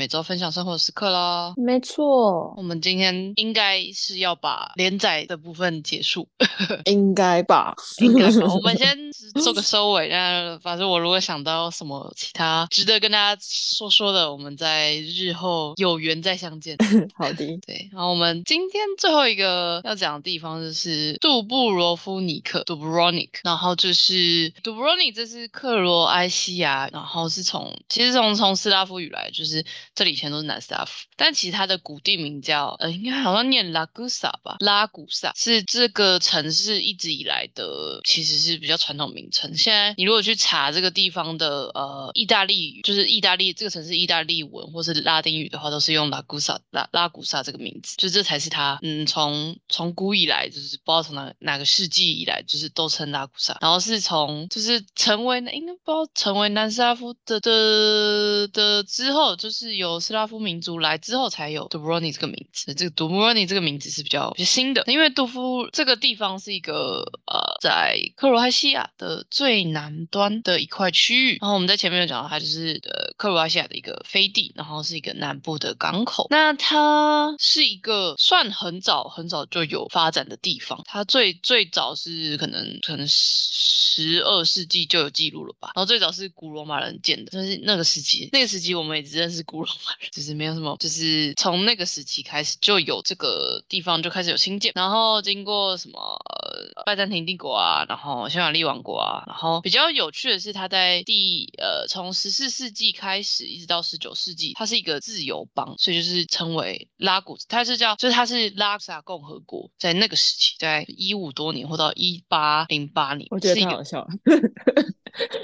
[0.00, 1.52] 每周分享生活时刻啦。
[1.58, 6.26] 没错我，们今天应该是要把连载的部分结束，
[6.90, 7.74] 应该吧？
[7.98, 8.54] 应该吧？
[8.54, 8.96] 我们先
[9.44, 10.08] 做个收尾。
[10.08, 16.78] 那反正我如果想到什么其他值得跟大家说说的，我们在日后有缘再相见。
[17.14, 29.62] 好的，对，然后我们今天最后一个要讲的地方就是杜布罗夫尼克 （Dubrovnik），然后就是 Dubrovnik，这是克罗埃西亚，然后是从其实从从斯拉夫语来，就是
[29.94, 39.54] 这里以前都是南斯拉夫，但其实它的古地名叫呃，应该好像念拉古萨吧，拉古萨是这个城市一直以来的其实是比较传统名称。
[39.56, 62.72] 现在你如果去查这个地方的呃意大利语，就是意大利这个城市意大利文或是拉丁语的话，都是用拉古萨拉拉古萨这个名字，就这才是它嗯从从古以来就是不知道从哪哪个世纪以来就是都称拉古萨，然后是从就是成为应该不知道成为南斯拉夫的的的之后，就是有斯拉夫民族来之后才有 Dubrovni 这个名字。
[62.74, 71.38] 这个 Dubrovni 这个名字是比较新的，因为杜夫这个地方是一个呃在克罗埃西亚的最南端的一块区域。
[71.40, 76.26] 然后我们在前面有讲到，它就是呃克罗埃西亚的一个飞地，然后是一个南部的港口。
[76.30, 85.72] 那它是一个算很早很早就有发展的地方，它最最早是可能可能十二世纪就有记录了吧。
[85.74, 89.69] 然后最早是古罗马人建的，就是那个时期，那个时期我们也只认识古罗，
[90.12, 114.08] 就是没有什么，就是从那个时期开始就有这个地方就开始有新建，然后经过什么呃拜占庭帝国啊，然后匈牙利王国啊，然后比较有趣的是，它在第呃从十四世纪开始一直到十九世纪，它是一个自由邦，所以就是称为拉古，它是叫就是它是拉萨共和国，在那个时期，在一五多年或到一八零八年，我觉得太好笑了。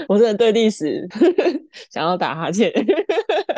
[0.09, 1.07] 我真的对历史
[1.91, 2.73] 想要打哈欠，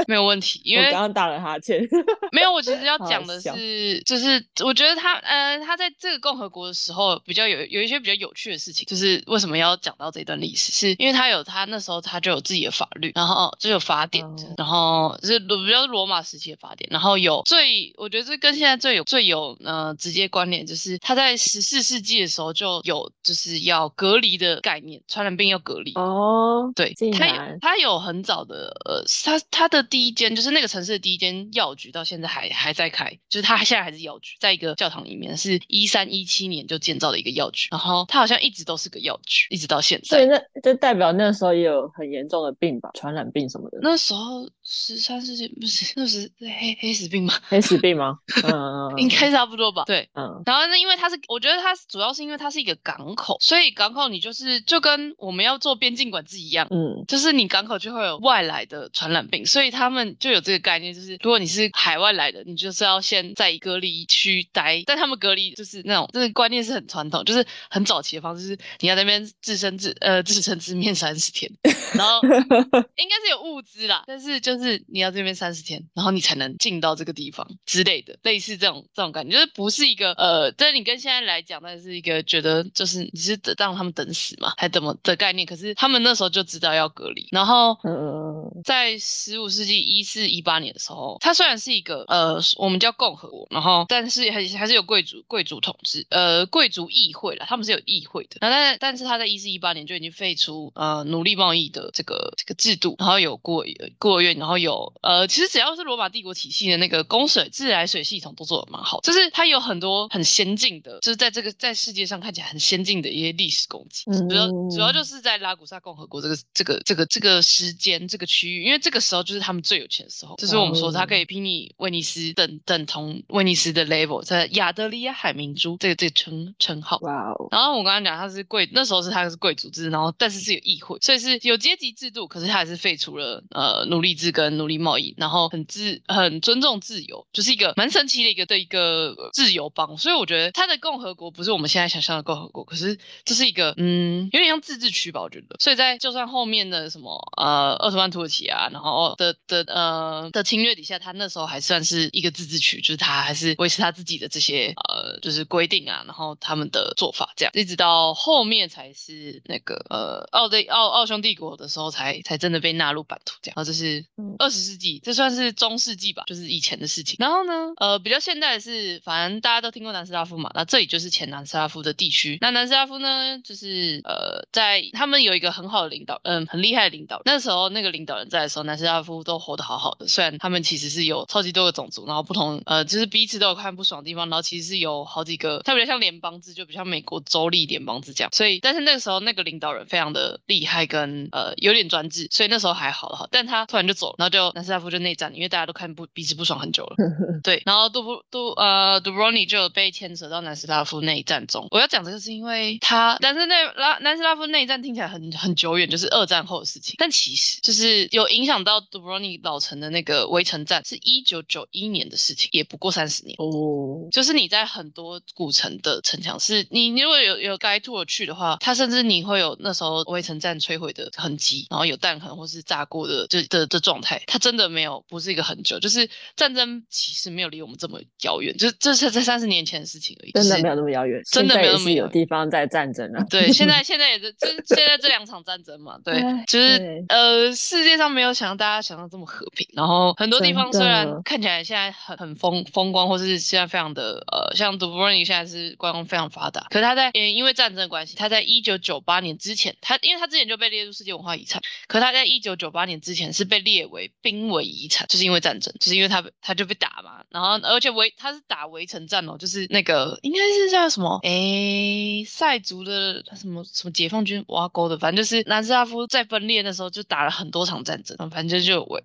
[0.07, 1.87] 没有问题， 因为我刚刚打了哈欠。
[2.33, 25.93] 没有，我其实要 讲的是，就是我觉得他，呃，他在这个共和国的时候，比较有有一些比较有趣的事情，就是为什么要讲到这段历史，是因为他有他那时候他就有自己的法律，然后就有法典，哦然后是比较罗马时期的法典，然后有最，我觉得这跟现在最有最有呃直接关联，就是他在十四世纪的时候就有就是要隔离的概念，传染病要隔离。
[25.99, 40.17] 哦，对，他有他有很早的呃，他他的第一间就是那个城市的第一间药局，到现在还还在开，就是他现在还是药局，在一个教堂里面，是一三一七年就建造的一个药局，然后他好像一直都是个药局，一直到现在。
[40.17, 47.33] 所以那就代表那时候也有很严重的病吧，传染病什么的，那时候十三世纪不是那是黑黑死病吗？
[47.49, 48.19] 黑死病吗？
[48.45, 49.85] 嗯，应该差不多吧。
[49.87, 64.83] 对，嗯，然后呢，因为它是，我觉得它主要是因为它是一个港口，所以港口你就是就跟我们要做边境管制一样，嗯，就是你港口就会有外来的传染病，所以他们就有这个概念，就是如果你是海外来的，你就是要先在隔离区待。
[64.85, 71.51] 但他们隔离就是那种，这个观念是很传统，就是很早期的方式，是你要在那边自生自呃自生自灭三十天，
[71.95, 74.58] 然后应该是有物资啦，但是就是
[74.89, 85.47] 你要这边三十天，然后你才能进到这个地方之类的，类似这种这种感觉，就是不是一个呃，但你跟现在来讲，那是一个觉得就是你是等让他们等死嘛，还怎么的概念？
[85.47, 98.39] 可是他们那时候就知道要隔离，然后嗯，在十五世纪一四一八年的时候，它虽然是一个呃，我们叫共和国，然后但是还还是有贵族贵族统治，呃，贵族议会了，他们是有议会的。
[98.41, 103.65] 然后但但是他在一四一八年就已经废除呃奴隶贸易的这个这个制度，然后有过
[103.99, 114.05] 孤儿院，然后有呃，其实只要是罗马帝国体系的那个供水自来水系统都做的蛮好，就是它有很多很先进的，就是在这个在世界上看起来很先进的一些历史功绩。
[114.29, 126.99] 主要主要嗯就是在拉古萨共和国这个这个这个这个时间这个区域，因为这个时候就是他们最有钱的时候，就是我们说它可以比拟威尼斯等等同威尼斯的 level，在亚得里亚海明珠这个这个称称号。
[127.03, 139.99] 哇哦，然后我刚刚讲他是贵，那时候是他是贵族制，然后但是是有议会，所以是有阶级制度，可是他还是废除了呃奴隶制跟奴隶贸易，然后很自很尊重自由，就是一个蛮神奇的一个的一个自由邦。
[139.99, 145.57] 所以我觉得他的共和国不是我们现在想象的共和国，可是这是一个嗯有点像自治区吧，我觉得。
[145.59, 163.55] 所以在就算后面的什么呃奥斯曼土耳其啊，然后的的呃的侵略底下，他那时候还算是一个自治区，就是他还是维持他自己的这些呃就是规定啊，然后他们的做法这样，一直到后面才是那个呃奥的奥奥匈帝国的时候才才真的被纳入版图这样。
[163.57, 164.05] 然后这是
[164.39, 167.17] 二十世纪，这算是中世纪吧，就是以前的事情。
[167.19, 172.39] 然后呢，呃，比较现代的是，反正大家都听过南斯拉夫嘛，那这里就是前南斯拉夫的地区。
[172.41, 177.21] 那南斯拉夫呢，就是呃，在他们有一个很好的领导，嗯，很厉害的领导。
[177.25, 180.09] 那时候那个领导人在的时候，南斯拉夫都活得好好的。
[180.09, 188.31] 虽然他们其实是有超级多个种族，然后不同呃，就是彼此都有看不爽的地方，然后其实是有好几个，特别像联邦制，就比较美国州立联邦制这样。
[188.33, 193.29] 所以，但是那个时候那个领导人非常的厉害，跟呃有点专制，所以那时候还好好。
[193.31, 196.97] 但他突然就走了，然后就南斯拉夫就内战，因为大家都看不彼此不爽很久了。
[197.43, 201.67] 对，然后杜布杜呃杜布罗尼就被牵扯到南斯拉夫内战中。
[201.71, 206.95] 我要讲这个是因为他，但是那拉南斯拉夫内战听起来很很久远，就是二战后的事情。
[206.99, 213.37] 但其实就是有影响到杜布罗尼老城的那个围城战，是一九九一年的事情，也不过三十年。
[213.39, 224.23] 哦，就是你在很多古城的城墙，是你你如果有有该 tour 去的话，它甚至你会有那时候围城战摧毁的痕迹，然后有弹痕或是炸过的这的这状态。
[224.27, 230.33] 它真的没有不是一个很久，就是战争其实没有离我们这么遥远，就这是在三十年前的事情而已。
[230.33, 233.25] 真的没有那么遥远，真的没有那么有地方在战争啊。
[233.31, 269.03] 对，现在 现在也是，就是现在这两场战争嘛，对，就是呃，世界上没有想到大家想象这么和平，然后很多地方虽然看起来现在很很风风光，或是现在非常的呃，像杜布罗尼现在是观光非常发达，可是他在因为战争的关系，他在一九九八年之前，他因为他之前就被列入世界文化遗产，可他在一九九八年之前是被列为濒危遗产，就是因为战争，就是因为他他就被打嘛，然后而且围他是打围城战哦，就是那个应该是叫什么诶塞族的什么什么解放军挖沟的，反正就是南斯拉夫在分裂的时候就打了很多场战争，反正就有围，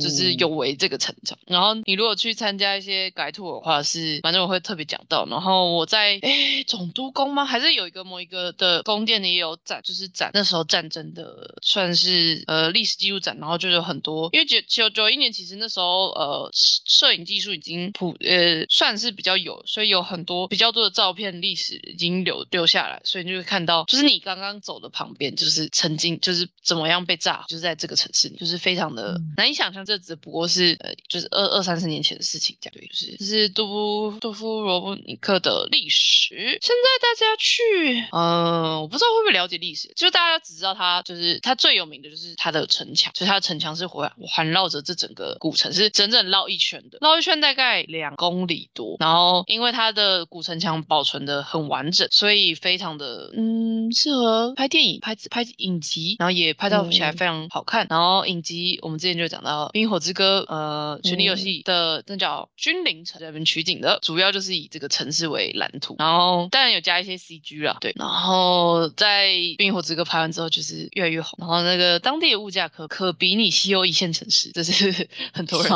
[0.00, 1.38] 就是有围这个城墙。
[1.46, 5.26] 然后你如果去参加一些改土的话，是反正我会特别讲到。
[5.26, 7.44] 然后我在诶总督宫吗？
[7.44, 36.58] 还是有一个某一个的宫殿里也有展，就是展那时候战争的算是呃历史记录展，然后就有很多，因为九九九一年其实那时候呃摄影技术已经普呃算是比较有，所以有很多比较多的照片历史已经留留下来，所以你就会看到，就是你刚刚走的旁边，就是曾经就是怎么样被炸，就是在这个城市里，就是非常的难以想象，这只不过是呃就是二二三十年前的事情，这样对，就是这是杜布杜夫罗布尼克的历史。
[36.60, 37.62] 现在大家去，
[38.12, 48.96] 嗯，我不知道会不会了解历史，就是大家只知道他就是他最有名的就是他的城墙，就是他的城墙是环环绕着这整个古城，是整整绕一圈的，绕一圈大概两公里多。
[48.98, 57.86] 然后因为它的古城墙保存的很完整，所以非常的嗯适合拍电影、拍拍影集，然后也拍照起来非常好看。
[57.88, 67.92] 然后影集我们之前就讲到《冰火之歌》呃《权力游戏》的那叫君临城这边取景的，主要就是以这个城市为蓝图，然后当然有加一些 CG 啦，对。
[67.96, 71.38] 然后在《冰火之歌》拍完之后，就是越来越红。
[71.38, 74.90] 然后那个当地的物价可可比你西欧一线城市，这是
[75.34, 75.70] 很多人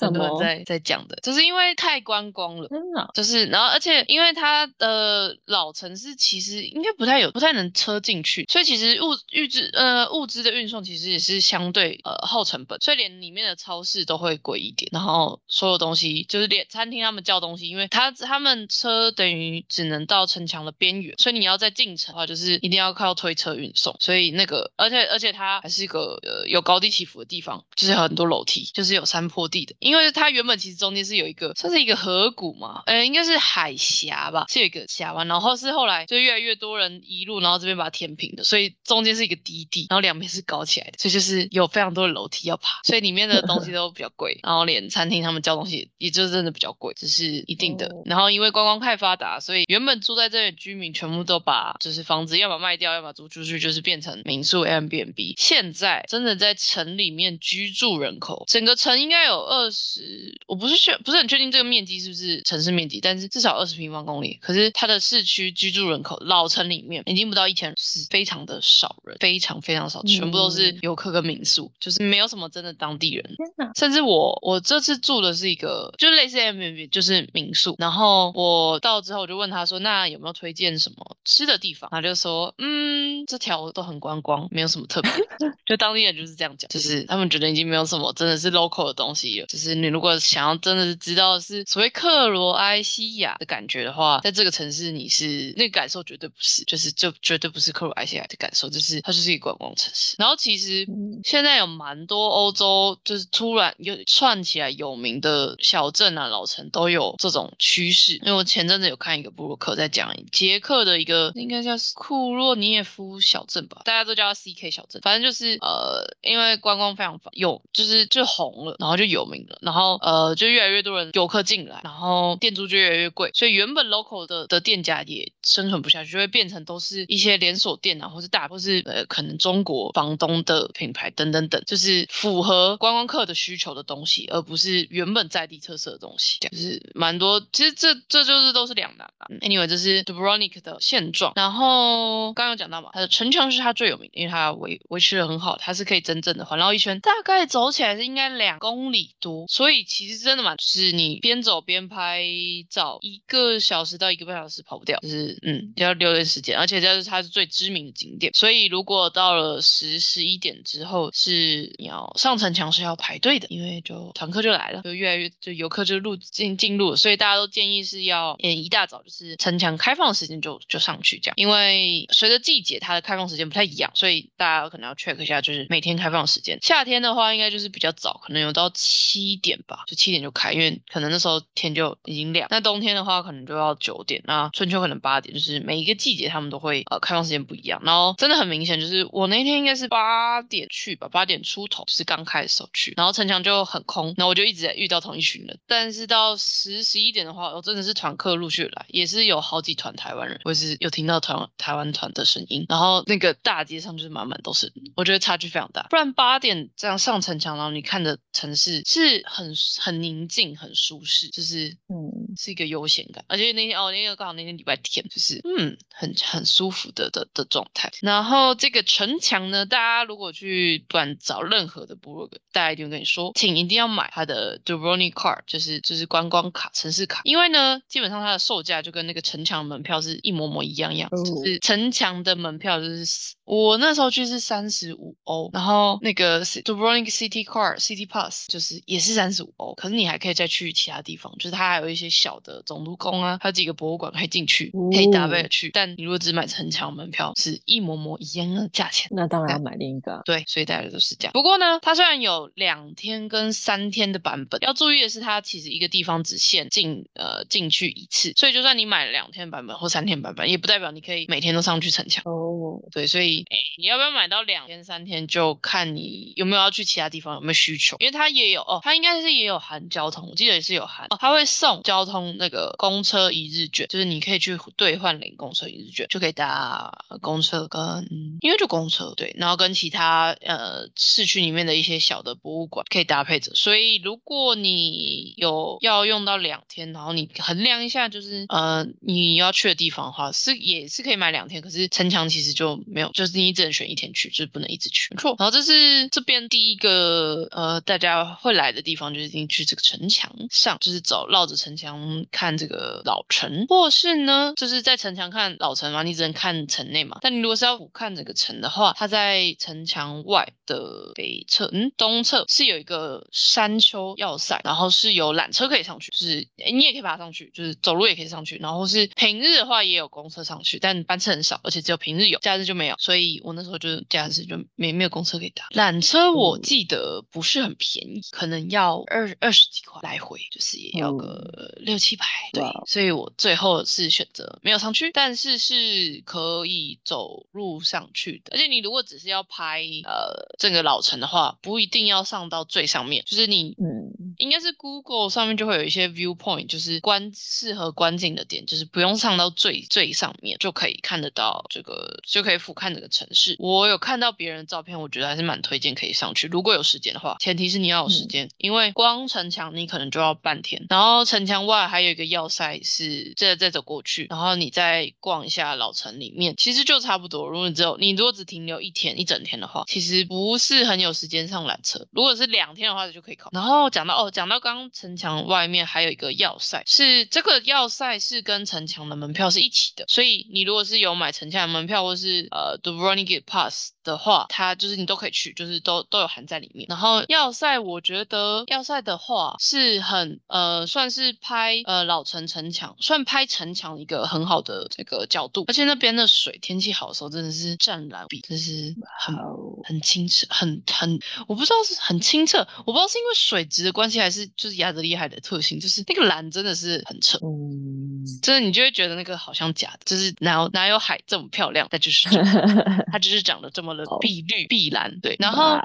[0.00, 3.10] 很多人在在讲的，就是因为太观光了，真的。
[3.12, 14.88] 就是然后而且因为它的老城市其实应该不太有不太能车进去，所以其实物物资呃物资的运送其实也是相对呃耗成本，所以连里面的超市都会贵一点。
[14.92, 23.96] 然后所有东西就是连餐厅他们叫东西，因为他他们车等于只能到城墙的边缘，所以你要在进城的话，就是一定要靠推车运送。
[23.98, 29.74] 所以那个而且而且它还是一个呃有高低起伏的地方，就是有很多楼梯，就是有山坡地的。
[29.78, 47.90] 因为它原本其实中间是有一个算是一个河谷嘛，呃应该是海峡吧，是有一个峡湾，然后是后来就越来越多人移路，然后这边把它填平的，所以中间是一个低地，然后两边是高起来的，所以就是有非常多的楼梯要爬，所以里面的东西都比较贵，然后连餐厅他们交东西也就真的比较贵，这是一定的。
[48.04, 55.34] 然后因为观光太发达，所以原本住在这里的居民全部都把就是房子要么卖掉，要么租出去，就是变成民宿 Airbnb。
[55.36, 64.36] 现在真的在城里面居住人口，整个城应该有二十，我不是确不是很确定这个面积是不是城市面积，但是至少二十平方公里。
[64.42, 73.22] 可是它的市区居住人口，老城里面已经不到一千人，是非常的少人，非常非常少，全部都是游客跟民宿，就是没有什么真的当地人。
[73.36, 73.70] 天哪！
[73.76, 77.76] 甚至我我这次住的是一个，就类似 Airbnb，就是民宿。
[77.78, 81.88] 然后我到之后我就问他说，那有没有推荐什么吃的地方？
[81.92, 85.12] 他就说，嗯，这条都很观光，没有什么特别。
[85.64, 89.46] 就当地人就是这样讲，就是他们觉得已经没有什么真的是 local 的东西了。
[89.46, 100.16] 就是你如果想要真的是知道是所谓克罗埃西亚的感觉的话，在这个城市你是那个感受绝对不是，就是就绝对不是克罗埃西亚的感受，就是它就是一个观光城市。
[100.18, 100.86] 然后其实
[101.24, 108.14] 现在有蛮多欧洲就是突然有串起来有名的小镇啊、老城都有这种趋势。
[108.16, 137.40] 因为我前阵子有看一个布鲁克在讲捷克的一个应该叫库洛涅夫小镇吧，大家都叫它 CK 小镇，反正就是呃，因为观光非常有就是就红了，然后就有名了，然后呃就越来越多人游客进来，然后店租就越来越贵，所以原本 local 的的店家也生存不下去，就会变成都是一些连锁店啊，或是大或是呃可能中国房东的品牌等等等，就是符合观光客的需求的东西，而不是原本在地特色的东西，就是蛮多。
[137.52, 139.26] 其实这这就是都是两难吧。
[139.40, 141.32] Anyway，这是 Dubrovnik 的现状。
[141.36, 152.24] 然后刚刚有讲到嘛，它的城墙是它最有名的，因为它维维持的很好，它是可以真正的环绕一圈，大概走起来是应该两公里多，所以其实真的蛮，就是你边走边拍
[152.68, 182.48] 照，一个小时到一个半小时跑不掉，就是嗯要留点时间，而且这是它是最知名的景点，所以如果到了十十一点之后是你要上城墙是要排队的，因为就团客就来了，就越来越就游客就入进进入，所以大家都建议是要嗯一大早就是城墙开放时间就就上去这样，因为随着季节它的开放时间不太一样，所以大家可能要 check 一下就是每天开放时间，夏天天的话应该就是比较早，可能有到七点吧，就七点就开，因为可能那时候天就已经亮。
[182.50, 187.82] 那冬天的话可能就要九点，那春秋可能八点，就是每一个季节他们都会呃开放时间不一样。
[187.84, 195.58] 然后真的很明显，就是我那天应该是八点去吧，八点出头，就是刚开的时候去，然后城墙就很空，然后我就一直在遇到同一群人。
[195.66, 202.64] 但是到十十一点的话，我真的是团客陆续来，也是有好几团台湾人，我是有听到团台湾团的声音。
[202.68, 205.86] 然后那个大街上就是满满都是，我觉得差距非常大。
[205.90, 213.24] 不然八点这样上城墙，然后你看的城市是很很宁静、很舒适，就是嗯，是一个悠闲感。
[213.26, 217.90] 而且那天哦，那个刚好那天礼拜天，就是嗯，很很舒服的的的状态。
[218.02, 236.44] 然后这个城墙呢，大家如果去不管找任何的部落格，大家一定会跟你说，请一定要买它的 Dubrovnik Card，就是就是观光卡、城市卡，因为呢，基本上它的售价就跟那个城墙门票是一模模一样样，哦就是城墙的门票就是我那时候去是三十五欧，然后那个
[236.76, 245.70] Dubrovnik City Card City Pass 就是也是三十五欧，可是你还可以再去其他地方，就是它还有一些小的总督宫啊，还有几个博物馆可以进去，可以搭配着去。
[245.70, 249.08] 但你如果只买城墙门票，是一模模一样的价钱。
[249.12, 250.22] 那当然要买另一个啊。
[250.24, 251.32] 对，所以大家都是这样。
[251.32, 262.22] 不过呢，它虽然有两天跟三天的版本，要注意的是，它其实一个地方只限进呃进去一次，所以就算你买了两天版本或三天版本，也不代表你可以每天都上去城墙。
[262.26, 267.96] 哦，对，所以诶你要不要买到两天三天，就看你有没有要去其他地方，有没有需求。
[268.00, 278.06] 因为它也有哦，它应该是也有含交通，我记得也是有含哦，它会送交通那个公车一日券，就是你可以去兑换领公车一日券，就可以搭公车跟
[278.40, 283.54] 因为就公车对，然后跟其他呃市区里面的一些小的博物馆可以搭配着。
[283.54, 295.14] 所以如果你有要用到两天，然后你衡量一下，就是呃你要去的地方的话，是也是可以买两天，可是城墙其实就没有，就是你只能选一天去，就是不能一直去。
[295.16, 307.18] 错，然后这是这边第一个呃大家会来的地方，就是一定去这个城墙上，就是走绕着城墙看这个老城，或是呢就是在城墙看老城嘛，你只能看城内嘛。
[307.20, 318.56] 但你如果是要俯瞰整个城的话，它在城墙外的北侧，嗯东侧是有一个山丘要塞，然后是有缆车可以上去，就是你也可以爬上去，就是走路也可以上去。
[318.56, 322.96] 然后是平日的话也有公车上去，但班次很少，而且只有平日有，假日就没有。
[322.98, 325.66] 所以我那时候就假日就没没有公车可以搭。
[325.72, 332.24] 缆车我记得不是很便宜，可能要二二十几块来回，就是也要个六七百。
[332.52, 338.52] 对，所以我最后是选择没有上去，但是是可以走路上去的。
[338.52, 353.56] 而且你如果只是要拍呃这个老城的话，不一定要上到最上面，就是你嗯，应该是 Google 上面就会有一些 viewpoint，就是观适合观景的点，就是不用上到最最上面就可以看得到这个，就可以俯瞰整个城市。
[353.58, 367.48] 我有看到别人的照片，我觉得还是蛮推荐可以上去，如果有时间的话，前提是你要有时间，因为光城墙你可能就要半天，然后城墙外还有一个要塞是再再走过去，然后你再逛一下老城里面，其实就差不多。
[367.48, 372.06] 如果你只有你如果只停留一天一整天的话，其实不是很有时间上缆车。
[372.10, 373.50] 如果是两天的话，就可以考。
[373.52, 386.86] 然后讲到哦，讲到刚刚城墙外面还有一个要塞，是这个要塞是跟城墙的门票是一起的，所以你如果是有买城墙的门票或是呃 Dubrovnik Pass 的话，它就是你都可以去，就是都都有含在里面。
[386.88, 399.42] 然后要塞，我觉得要塞的话是很呃算是拍呃老城城墙，算拍城墙一个很好的这个角度，而且那边的水天气好的时候真的是湛蓝比，就是很好，
[399.84, 412.28] 很清澈，很很，我不知道是很清澈，我不知道是因为水质的关系且还是就是亚德利海的特性，就是那个蓝真的是很扯，嗯，真的你就会觉得那个好像假的，就是哪有哪有海这么漂亮，但就是
[413.12, 415.78] 它就是长得这么的碧绿碧蓝，对，然后。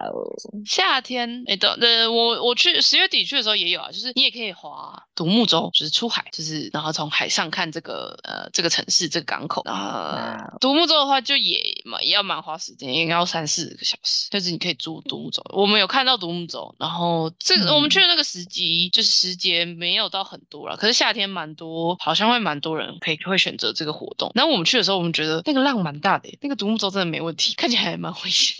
[0.66, 9.64] 夏天，哎、的，呃，我我去十月底去的时候也有啊，就是你也可以划独木舟，就是出海，就是然后从海上看这个呃这个城市这个港口。
[9.66, 15.44] 然后独木舟的话就也蛮也要蛮花时间，应该要三四个小时，但是你可以租独木舟。
[15.50, 24.32] 我们有看到独木舟，然后这个、我们嗯去的那个时机就是时间没有到很多了，可是夏天蛮多，好像会蛮多人可以会选择这个活动。
[24.36, 28.56] 然后我们去的时候，我们觉得那个浪蛮大的耶，那个独木舟真的没问题， 看起来还蛮危险。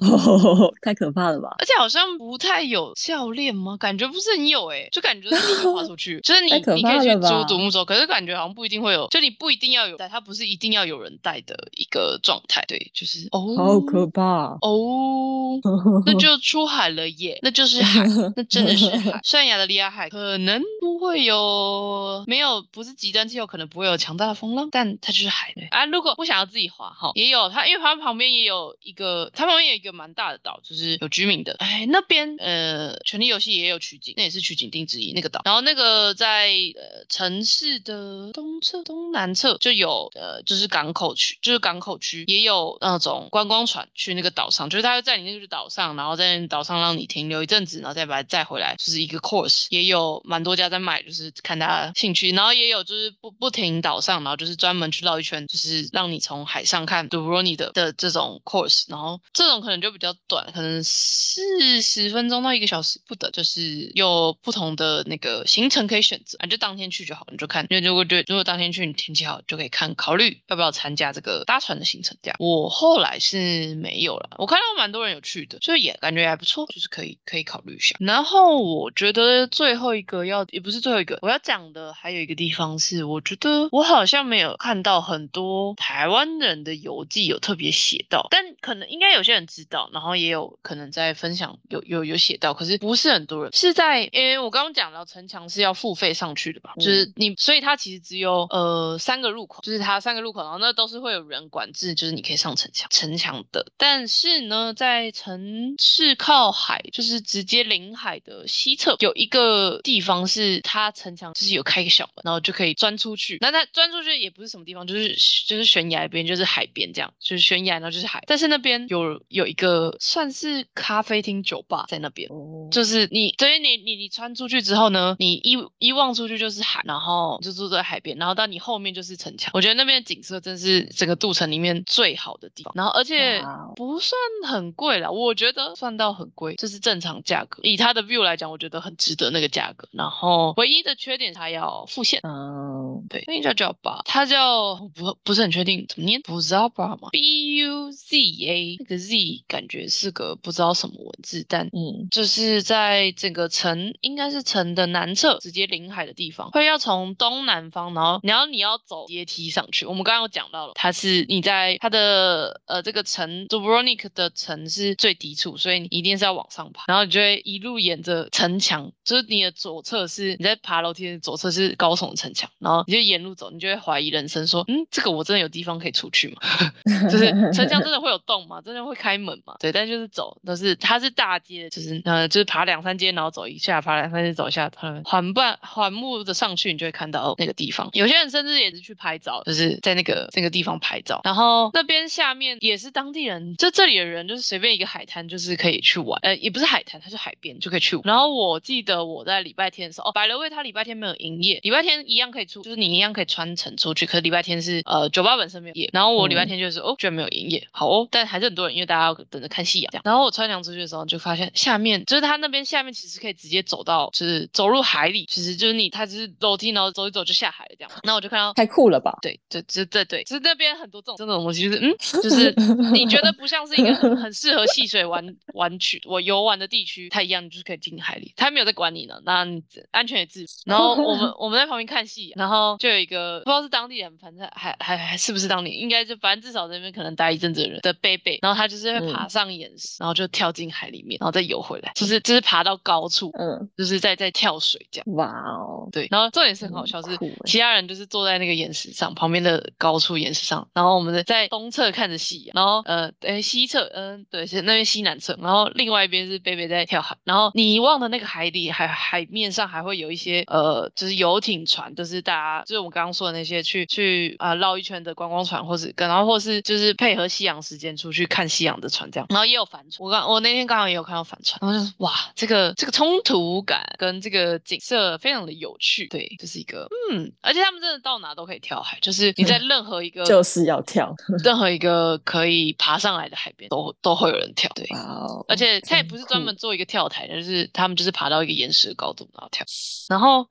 [0.82, 1.56] 太可怕了吧？
[1.60, 3.78] 而且好像不太有教练吗？
[3.78, 12.64] 感觉不是很有诶、就感觉就是自己划出去， 就是你可你可以去租独木舟，可是感觉好像不一定会有，就你不一定要有带，它不是一定要有人带的一个状态。
[12.68, 14.58] 对，就是哦，好可怕！
[14.62, 15.60] 哦，
[16.06, 19.20] 那就出海了耶，那就是海，那真的是海。
[19.24, 25.86] 虽然亚得里亚海可能不会有没有不是极端气候，可能不会有强大的风浪，但它就是海对啊。
[25.86, 31.56] 如果不想要自己划哈，也有它，因为它旁边也有一个，它旁边有一个蛮大的岛，就是有居民的。
[31.60, 35.42] 哎，那边呃，权力游戏也有取景，那也是取景地之一那个岛。
[35.44, 49.68] 然后那个在呃城市的东侧、东南侧就有呃，就是港口区，就是港口区也有那种观光船去那个岛上，就是它会在你那个岛上，然后在岛上让你停留一阵子，然后再把它载回来，就是一个 course。
[49.70, 52.32] 也有蛮多家在卖，就是看大家兴趣。
[52.32, 58.84] 然后也有就是不不停岛上，然后就是专门去绕一圈，就是让你从海上看 d u r o n i 的的这种 course。
[58.88, 67.66] 然后这种可能就比较短，可能四十分钟到一个小时不等，就是有不同的那个行程可以选择，啊，就当天去就好，你就看。
[67.70, 72.18] 因为如果觉如果当天去你天气好，就可以看考虑要不要参加这个搭船的行程。
[72.22, 77.96] 这样，我后来是没有了，我看到蛮多人有去的，所以也感觉还不错，就是可以可以考虑一下。
[78.00, 93.52] 然后我觉得最后一个要也不是最后一个，我要讲的还有一个地方是，我觉得我好像没有看到很多台湾人的游记有特别写到，但可能应该有些人知道，然后也有可能在分享有有有写到，可是不是很多人。
[93.54, 113.38] 是在，因为我刚刚讲到城墙是要付费上去的吧，就是你，所以它其实只有呃三个入口，就是它三个入口，然后那都是会有人管制，就是你可以上城墙城墙的，但是呢，在城市靠海，就是直接临海的西侧有一个地方是它城墙就是有开一个小门，然后就可以钻出去。
[113.42, 115.16] 那它钻出去也不是什么地方，就是
[115.48, 118.24] 就是悬崖边，就是海边这样，就是悬崖，然后就是海。
[118.28, 122.30] 但是那边有有一个算是咖啡厅酒吧在那边。
[122.32, 129.52] 哦，就是你，所以你你你穿出去之后呢，你一一望出去就是海，然后就住在海边，然后到你后面就是城墙。
[129.54, 133.42] 我觉得那边的景色真是整个杜城里面最好的地方，然后而且
[133.76, 137.62] 不算很贵啦，我觉得算到很贵，这是正常价格。
[137.64, 139.90] 以它的 view 来讲，我觉得很值得那个价格。
[139.92, 142.22] 然后唯一的缺点它要付现。
[142.24, 159.86] 嗯，对，那叫叫吧，它叫不不是很确定怎么念，不知道吧吗？B U Z A，那个 Z 感觉是个不知道什么文字，但嗯，就是在整个城，应该是城的南侧，直接临海的地方，会要从东南方，然后然后你要走阶梯上去。
[159.86, 176.42] 我们刚刚有讲到了，它是你在它的呃这个城 Dubrovnik 的城是最低处，所以你一定是要往上爬，然后你就会一路沿着城墙，就是你的左侧是你在爬楼梯的左侧是高耸的城墙，然后你就沿路走，你就会怀疑人生说，嗯，这个我真的有地方可以出去吗？
[177.10, 178.62] 就是城墙真的会有洞吗？
[178.62, 179.56] 真的会开门吗？
[179.60, 187.90] 对，但就是走，都是它是大街，就是呃，就是爬两三阶，然后走一下，爬两三阶走一下，它缓慢缓步的上去，你就会看到那个地方。
[187.94, 191.22] 有些人甚至也是去拍照，就是在那个那个地方拍照。
[191.24, 198.04] 然后那边下面也是当地人，就这里的人就是随便一个海滩，就是可以去玩，呃，也不是海滩，它是海边就可以去玩。
[198.06, 205.90] 然后我记得我在礼拜天的时候，哦，百乐味它礼拜天没有营业，礼拜天一样可以出，就是你一样可以穿城出去，可是礼拜天是呃酒吧本身没有营业。
[205.94, 209.90] 然后我礼拜天就是、哦，居然没有营业，好哦，但还是很多人，因为大家要等着看夕阳。
[209.92, 217.92] 这样然后我穿凉出去的时候，就发现下面就是它那边下面其实可以直接走到，就是走入海里，其实就是你它只是楼梯，然后走一走就下海了这样。
[218.04, 218.54] 那我就看到。
[218.54, 219.18] 太酷了吧？
[219.22, 222.54] 对对对对对，就是那边很多这种这种东西，就是嗯， 就是
[222.92, 229.46] 你觉得不像是一个很很适合戏水玩玩去我游玩的地区，它一样就是可以进海里，它没有在管你呢，那
[229.92, 230.48] 安全也自由。
[230.66, 245.16] 然后我们 我们在旁边看戏，然后就有一个不知道是当地人，反正还还还是不是当地人，应该就反正至少在那边可能待一阵子的人的贝贝，然后他就是会爬上岩石，然后就跳进海里面，然后再游回来，就是就是爬到高处，嗯，就是在在跳水这样。
[245.16, 247.10] 哇哦，对，然后重点是很好笑，是
[247.46, 269.28] 其他人就是坐在那个岩石上，旁边的高处岩石上，然后我们在东侧看着戏，然后呃，诶西侧，嗯、对，是那边西南侧，然后另外一边是贝贝在跳海，然后你望的那个海底里海海面上还会有一些呃，就是游艇船，就是大家就是我们刚刚说的那些去去啊绕一圈的观光船，或者跟然后或是就是配合夕阳时间出去看夕阳的船这样。
[269.30, 285.46] 然后也有帆船，我刚我那天刚好也有看到帆船，然后就是哇，这个这个冲突感跟这个景色非常的有趣，对，就是一个嗯，而且他们真的到哪都可以跳海，就是你在任何一个 就是要跳，任何一个可以爬上来的海边都都会有人跳，对，哦！
[285.48, 289.66] 而且他也不是专门做一个跳台，就是他们就是爬到一个岩石的高度然后跳，
[290.10, 290.48] 然后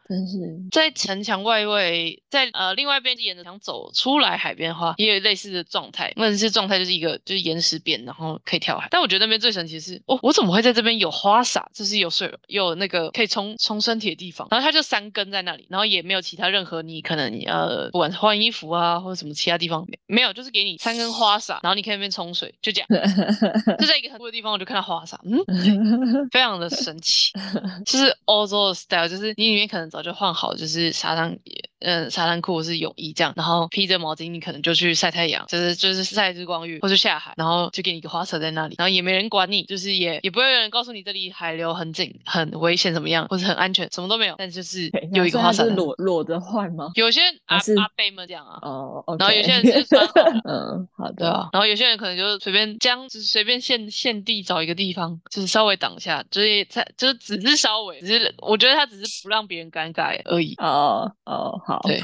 [0.70, 8.88] 在城墙外围，在呃另外一边沿着墙走出来海边的话，也有类似的状态，那是状态就是一个就是岩石边，然后可以跳海。
[8.90, 22.88] 但我觉得那边最神奇的是，哦，我怎么会在这边有花洒，就是有水有那个可以冲冲身体的地方，然后它就三根在那里，然后也没有其他任何你可能呃不管是换衣服啊或者什么其他地方没没有，就是给你三根花洒，然后你可以那边冲水，就这样。
[23.78, 25.38] 就在一个很酷的地方，我就看到花洒，嗯，
[26.30, 27.32] 非常的神奇，
[27.84, 31.38] 就是欧洲的 style，就是你里面可能早就换好，就是沙滩，
[31.80, 45.70] 嗯，沙滩裤或是泳衣这样，然后披着毛巾，你可能就去晒太阳，就是就是晒日光浴，或是下海，然后就给你一个花洒在那里，然后也没人管你，就是也也不会有人告诉你这里海流很紧、很危险怎么样，或者很安全，什么都没有，但就是有一个花洒是。
[45.70, 46.90] 裸裸着换吗？
[46.96, 60.54] 有些阿阿贝们这样啊，哦，然后有些人是穿好的 嗯，好的，啊，然后有些人可能就是随便将，就是随便现现地找一个地方，就是稍微挡下，就是在就是只是稍微，只是我觉得他只是不让别人尴尬而已。
[60.58, 62.00] 哦哦，好，对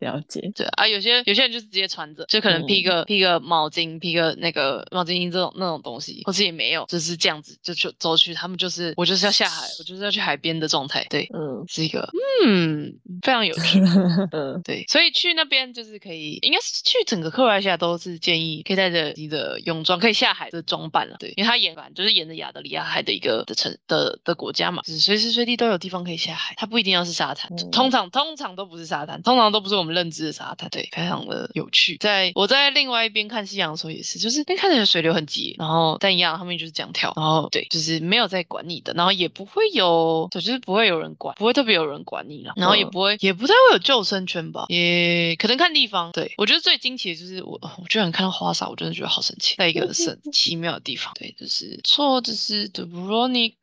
[0.00, 12.08] 了解，对啊，有些有些人就是直接穿着，就可能披个、披个毛巾，披个那个毛巾巾这种那种东西，或是也没有，就是这样子就去走去，他们就是我就是要下海，我就是要去海边的状态，对，嗯是一个
[12.44, 13.80] 嗯非常有趣。
[14.30, 21.16] 嗯，对，所以去那边就是可以，应该是去整个克罗埃西亚都是建议可以带着你的泳装，可以下海的装扮了。
[21.18, 30.68] 对，因为它沿岸就是沿着亚得里亚海的一个的城的的国家嘛，就是随时随地都有地方可以下海，它不一定要是沙滩，嗯通常通常都不是沙滩，通常都不是我们认知的沙滩。
[30.70, 31.96] 对，非常的有趣。
[31.98, 46.10] 在我在另外一边看夕阳的时候也是，就是那看起来水流很急，然后但一样他们就是这样跳，然后对，就是没有在管你的，然后也不会有，对，就是不会有人管，不会特别有人管你了，然后也嗯不会，也不太会有救生圈吧，也可能看地方。
[46.12, 51.12] 对我觉得最惊奇的就是我，我居然看到花洒，我真的觉得好神奇，在一个神 奇妙的地方。
[51.14, 53.54] 对，就是错，就是 Dubrovnik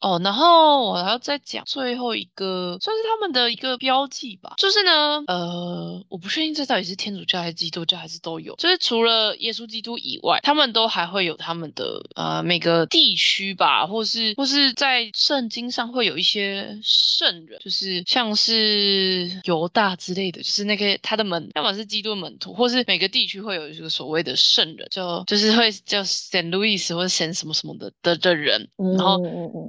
[0.00, 29.18] 哦，然后我还要再讲最后一个，算是他们的一个标记吧，就是呢，呃，我不确定这到底是天主教还是基督教还是都有，就是除了耶稣基督以外，他们都还会有他们的呃每个地区吧，或是或是在圣经上会有一些圣人，就是像是犹大之类的，就是那个他的门，要么是基督门徒，或是每个地区会有一个所谓的圣人，就就是会叫 Saint Louis 或者 Saint 什么什么的的的人，然后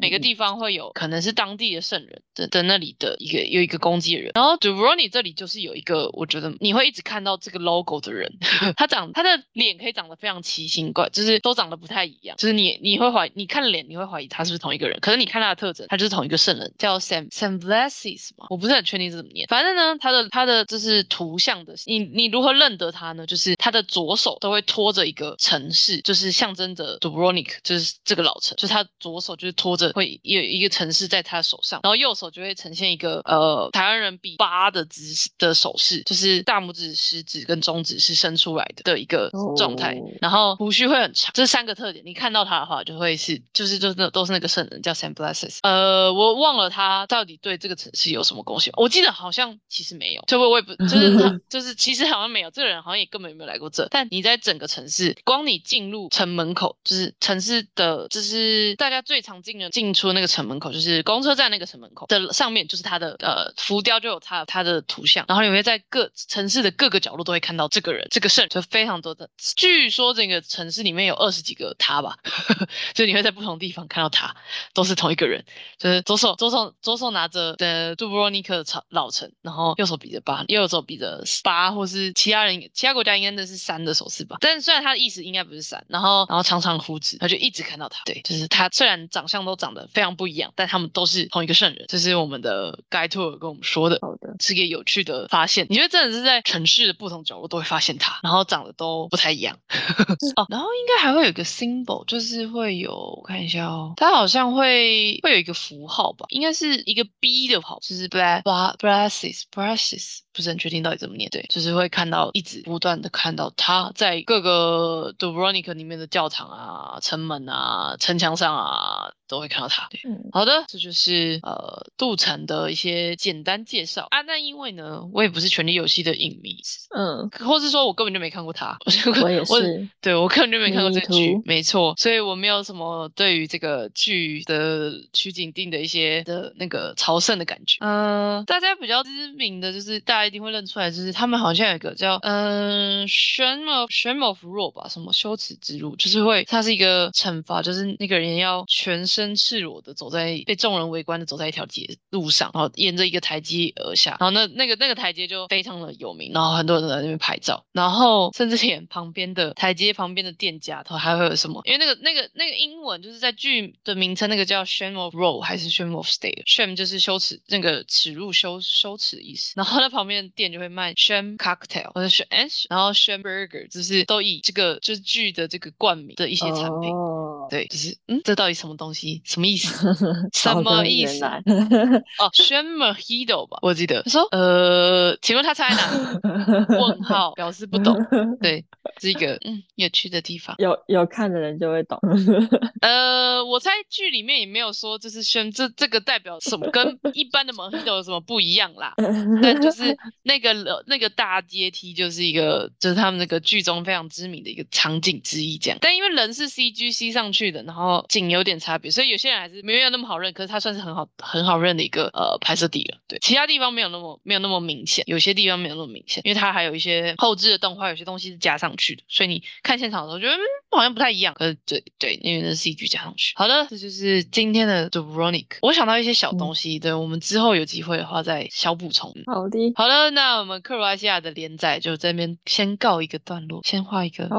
[0.01, 8.31] 每个地方会有可能是当地的圣人的的那里的一个有一个攻击的人，然后 Dubrovnik 这里就是有一个，我觉得你会一直看到这个 logo 的人，
[8.75, 23.25] 他长他的脸可以长得非常奇形怪，就是都长得不太一样，就是你你会怀你看脸你会怀疑他是不是同一个人，可是你看他的特征，他就是同一个圣人，叫 Sam Sam Blessis 嘛，我不是很确定是怎么念，反正呢，他的他的就是图像的，你你如何认得他呢？
[23.25, 40.03] 就是他的左手都会拖着一个城市，就是象征着 Dubrovnik，就是这个老城，就是他左手就是拖着会有一个城市在他手上，然后右手就会呈现一个呃台湾人比八的姿势的手势，就是大拇指、食指跟中指是伸出来的的一个状态，哦。
[40.21, 72.17] 然后胡须会很长，这三个特点，你看到他的话就会是就是就是那都是那个圣人叫 Saint Blesses，呃，我忘了他到底对这个城市有什么贡献，我记得好像其实没有，就我我也不就是他 就是其实好像没有，这个人好像也根本没有来过这，但你在整个城市，光你进入城门口，就是城市的，就是大家最常进的进出那个城门口，就是公车站那个城门口的上面，就是他的呃浮雕就有他他的图像，然后你会在各城市的各个角落都会看到这个人，这个圣人就非常多的，据说整个城市里面有二十几个他吧，
[72.93, 74.35] 就你会在不同地方看到他，
[74.73, 75.43] 都是同一个人，
[75.77, 93.99] 就是左手左手左手拿着的杜布罗尼克的老城，然后右手比着八，右手比着八，或是其他人其他国家应该那是三的手势吧，但虽然他的意思应该不是三，然后然后长长胡子，他就一直看到他，对，就是他虽然长相都长得非常不一样，但他们都是同一个圣人，这是我们的盖托尔跟我们说的。
[94.39, 99.57] 是一个有趣的发现，你觉得真的是在城市的不同角落都会发现它，然后长得都不太一样
[100.35, 100.45] 哦。
[100.49, 111.29] 然后应该还会有一个 symbol，就是会有我看一下哦，它好像会会有一个符号吧，应该是一个 B 的号，就是 bla bla brasses brasses，不是很确定到底怎么念。
[111.29, 119.11] 对，就是会看到一直不断的看到它在各个 Dubrovnik 里面的教堂啊、城门啊、城墙上啊。
[119.31, 119.87] 都会看到他。
[119.89, 124.21] 对，嗯好的，这就是呃杜城的一些简单介绍啊。
[124.23, 126.57] 那因为呢，我也不是《权力游戏》的影迷，
[126.95, 128.77] 嗯，或是说我根本就没看过他，
[129.23, 137.77] 我也是，对我根本就没看过这个剧没错，所以我没有什么对于这个剧的取景定的一些的那个朝圣的感觉。
[137.79, 171.37] 嗯、大家比较知名的就是大家一定会认出来，就是他们好像有一个叫嗯 shame of shame of rule 吧，什么羞耻之路，就是会它是一个惩罚，就是那个人要全身赤裸的走在被众人围观的走在一条街路上，然后沿着一个台阶而下，然后那那个那个台阶就非常的有名，然后很多人都在那边拍照，然后甚至连旁边的台阶旁边的店家都还会有什么，因为那个那个那个英文就是在剧的名称那个叫 shame of roll 还是 shame of stay，shame 就是羞耻那个耻辱羞羞耻的意思，然后那旁边的店就会卖 shame
[171.37, 176.91] cocktail 或者是哎，然后 shame burger 就是都以这个就是剧的这个冠名的一些产品。
[176.91, 179.10] 哦，对，就是嗯，这到底什么东西？
[179.25, 179.93] 什么意思？
[180.33, 181.25] 什么意思？
[182.19, 184.01] 哦宣 h Mojito 吧，我记得。
[184.03, 186.67] 他说，呃，请问他猜哪？
[186.69, 187.95] 问号表示不懂。
[188.41, 188.63] 对，
[188.99, 190.55] 是一个嗯有趣的地方。
[190.59, 191.99] 有有看的人就会懂。
[192.81, 198.93] 呃，我猜剧里面也没有说，就是宣这这个代表什么，跟一般的 Mojito 有什么不一样啦。
[199.41, 205.77] 但就是那个呃那个大阶梯，就是一个就是他们那个剧中非常知名的一个场景之一，这样。
[205.81, 210.31] 但因为人是 CG C 上去的，然后景有点差别，所以有些人还是没有那么好认。
[210.33, 212.97] 可是它算是很好很好认的一个呃拍摄地了。
[213.07, 220.39] 对，其他地方没有那么没有那么明显，有些地方没有那么明显，因为它还有一些后置的动画，有些东西是加上去的，所以你看现场的时候觉得嗯
[220.71, 221.33] 好像不太一样。
[221.33, 223.33] 可是对对，因为那是 CG 加上去。
[223.35, 225.47] 好的，这就是今天的 Dubrovnik。
[225.61, 229.13] 我想到一些小东西，对我们之后有机会的话再小补充。
[229.25, 234.37] 好的，好的，那我们克罗埃西亚的连载就这边先告一个段落，先画一个好，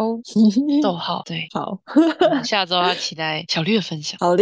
[0.82, 1.22] 逗号。
[1.26, 1.78] 对，好，
[2.44, 4.18] 下周要期待小绿的分享。
[4.20, 4.41] 好的，